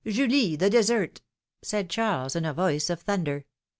"Julie, 0.03 0.55
the 0.55 0.67
dessert!" 0.71 1.21
said 1.61 1.87
Charles, 1.91 2.35
in 2.35 2.43
a 2.43 2.55
voice 2.55 2.89
of 2.89 3.01
thunder. 3.01 3.45